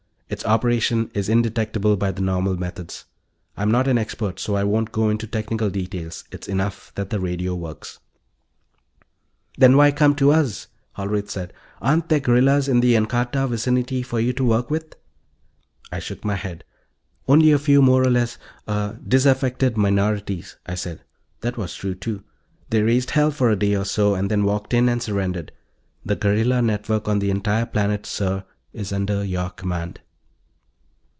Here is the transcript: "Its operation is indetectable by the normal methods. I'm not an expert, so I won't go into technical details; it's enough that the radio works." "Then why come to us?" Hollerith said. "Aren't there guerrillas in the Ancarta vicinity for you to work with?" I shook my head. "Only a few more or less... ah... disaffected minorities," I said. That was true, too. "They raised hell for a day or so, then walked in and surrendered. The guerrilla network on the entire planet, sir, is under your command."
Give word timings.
"Its 0.31 0.45
operation 0.45 1.11
is 1.13 1.27
indetectable 1.27 1.97
by 1.97 2.09
the 2.09 2.21
normal 2.21 2.55
methods. 2.55 3.03
I'm 3.57 3.69
not 3.69 3.89
an 3.89 3.97
expert, 3.97 4.39
so 4.39 4.55
I 4.55 4.63
won't 4.63 4.93
go 4.93 5.09
into 5.09 5.27
technical 5.27 5.69
details; 5.69 6.23
it's 6.31 6.47
enough 6.47 6.93
that 6.95 7.09
the 7.09 7.19
radio 7.19 7.53
works." 7.53 7.99
"Then 9.57 9.75
why 9.75 9.91
come 9.91 10.15
to 10.15 10.31
us?" 10.31 10.67
Hollerith 10.95 11.29
said. 11.29 11.51
"Aren't 11.81 12.07
there 12.07 12.21
guerrillas 12.21 12.69
in 12.69 12.79
the 12.79 12.95
Ancarta 12.95 13.45
vicinity 13.45 14.01
for 14.01 14.21
you 14.21 14.31
to 14.31 14.45
work 14.45 14.71
with?" 14.71 14.95
I 15.91 15.99
shook 15.99 16.23
my 16.23 16.37
head. 16.37 16.63
"Only 17.27 17.51
a 17.51 17.59
few 17.59 17.81
more 17.81 18.01
or 18.01 18.09
less... 18.09 18.37
ah... 18.69 18.95
disaffected 19.05 19.75
minorities," 19.75 20.55
I 20.65 20.75
said. 20.75 21.01
That 21.41 21.57
was 21.57 21.75
true, 21.75 21.93
too. 21.93 22.23
"They 22.69 22.81
raised 22.81 23.11
hell 23.11 23.31
for 23.31 23.49
a 23.49 23.57
day 23.59 23.75
or 23.75 23.83
so, 23.83 24.15
then 24.15 24.45
walked 24.45 24.73
in 24.73 24.87
and 24.87 25.03
surrendered. 25.03 25.51
The 26.05 26.15
guerrilla 26.15 26.61
network 26.61 27.09
on 27.09 27.19
the 27.19 27.31
entire 27.31 27.65
planet, 27.65 28.05
sir, 28.05 28.45
is 28.71 28.93
under 28.93 29.25
your 29.25 29.49
command." 29.49 29.99